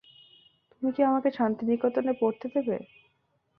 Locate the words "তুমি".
0.71-0.89